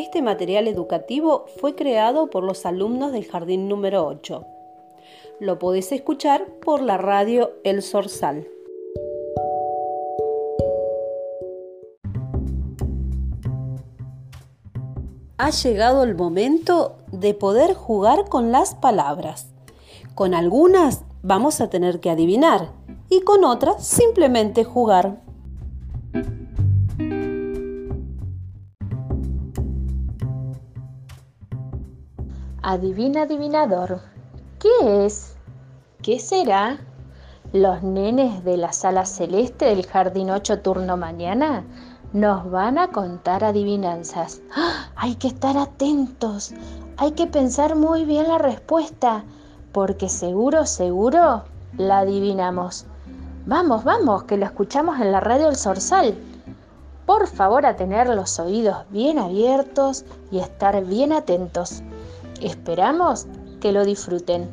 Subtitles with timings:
[0.00, 4.46] Este material educativo fue creado por los alumnos del jardín número 8.
[5.40, 8.48] Lo podés escuchar por la radio El Sorsal.
[15.36, 19.50] Ha llegado el momento de poder jugar con las palabras.
[20.14, 22.72] Con algunas vamos a tener que adivinar
[23.10, 25.20] y con otras simplemente jugar.
[32.70, 33.98] Adivina, adivinador,
[34.60, 35.34] ¿qué es?
[36.02, 36.78] ¿Qué será?
[37.52, 41.64] Los nenes de la sala celeste del jardín 8 turno mañana
[42.12, 44.40] nos van a contar adivinanzas.
[44.54, 44.92] ¡Ah!
[44.94, 46.54] Hay que estar atentos,
[46.96, 49.24] hay que pensar muy bien la respuesta,
[49.72, 51.42] porque seguro, seguro
[51.76, 52.86] la adivinamos.
[53.46, 56.14] Vamos, vamos, que lo escuchamos en la radio El Sorsal.
[57.04, 61.82] Por favor, a tener los oídos bien abiertos y estar bien atentos.
[62.40, 63.26] Esperamos
[63.60, 64.50] que lo disfruten.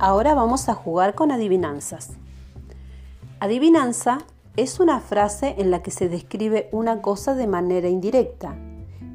[0.00, 2.10] Ahora vamos a jugar con adivinanzas.
[3.40, 4.18] Adivinanza
[4.56, 8.56] es una frase en la que se describe una cosa de manera indirecta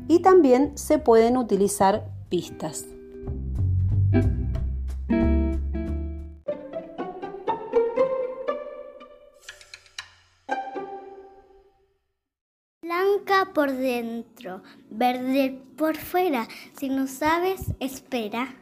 [0.08, 2.93] y también se pueden utilizar pistas.
[13.54, 16.48] Por dentro, verde por fuera.
[16.74, 18.56] Si no sabes, espera.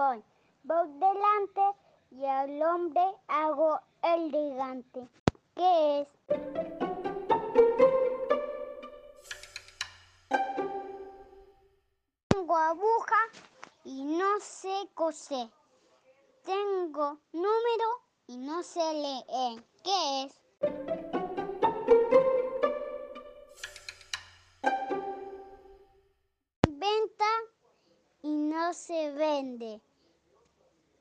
[0.00, 0.22] voy,
[0.62, 1.60] voy delante
[2.10, 5.08] y al hombre hago el gigante.
[5.54, 6.08] ¿Qué es?
[12.28, 13.16] Tengo aguja
[13.84, 15.48] y no sé coser.
[16.80, 17.88] Tengo número
[18.26, 19.62] y no sé leer.
[19.84, 20.40] ¿Qué es?
[26.66, 27.32] Venta
[28.22, 29.82] y no se vende.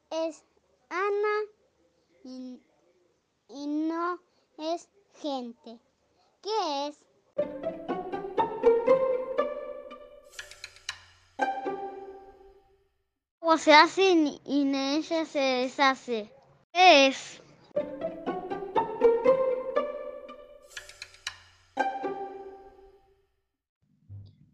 [0.10, 0.44] Es
[0.90, 1.46] Ana
[2.26, 2.62] y,
[3.48, 4.20] y no
[4.58, 4.90] es
[5.22, 5.80] gente.
[6.42, 7.09] ¿Qué es?
[13.52, 14.12] O se hace
[14.46, 16.32] y en ella se deshace.
[16.72, 17.42] ¿Qué es?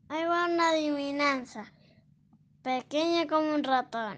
[0.10, 1.74] Va una adivinanza.
[2.64, 4.18] Pequeña como un ratón.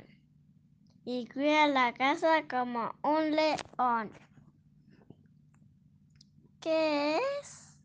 [1.05, 4.11] Y cuida la casa como un león.
[6.61, 7.79] ¿Qué es?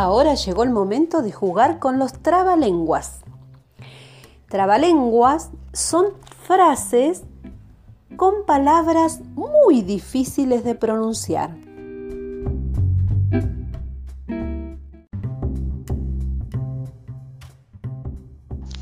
[0.00, 3.22] Ahora llegó el momento de jugar con los trabalenguas.
[4.48, 6.12] Trabalenguas son
[6.46, 7.24] frases
[8.16, 11.50] con palabras muy difíciles de pronunciar.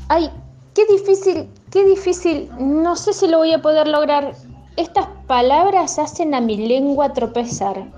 [0.09, 0.29] Ay,
[0.75, 2.51] qué difícil, qué difícil.
[2.59, 4.35] No sé si lo voy a poder lograr.
[4.75, 7.91] Estas palabras hacen a mi lengua tropezar.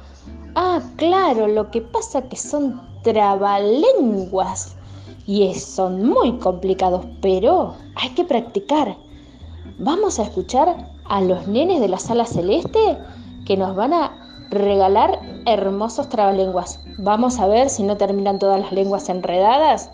[0.55, 4.75] Ah, claro, lo que pasa que son trabalenguas
[5.25, 8.97] y son muy complicados, pero hay que practicar.
[9.77, 12.97] Vamos a escuchar a los nenes de la sala celeste
[13.45, 16.79] que nos van a regalar hermosos trabalenguas.
[16.97, 19.89] Vamos a ver si no terminan todas las lenguas enredadas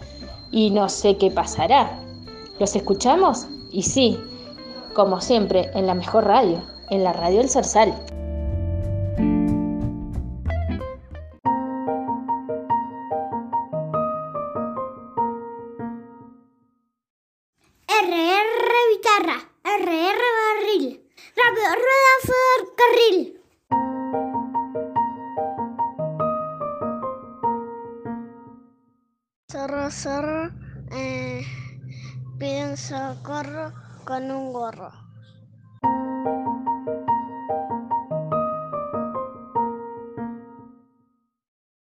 [0.52, 2.00] y no sé qué pasará.
[2.60, 3.48] ¿Los escuchamos?
[3.72, 4.18] Y sí,
[4.94, 7.94] como siempre, en la mejor radio, en la radio El Zarzal.
[18.94, 21.10] Guitarra, RR barril.
[21.36, 23.42] Rápido, rueda ferrocarril.
[29.52, 30.52] Zorro, zorro,
[30.92, 31.46] eh,
[32.40, 33.74] piden socorro
[34.06, 34.92] con un gorro.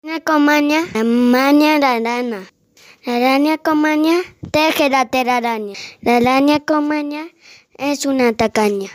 [0.01, 2.58] Una comaña, la maña la.
[3.06, 4.19] La araña comaña
[4.51, 5.74] teje la telaraña.
[6.01, 7.30] La araña comaña
[7.78, 8.90] es una tacaña.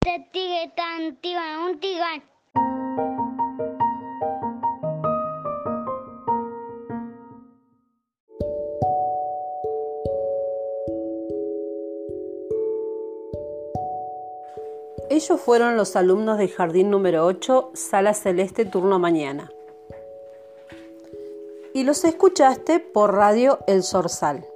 [0.00, 2.22] Te tigre tan un tigán.
[15.12, 19.52] Ellos fueron los alumnos del jardín número 8, sala celeste, turno mañana.
[21.74, 24.46] Y los escuchaste por radio El Sorsal.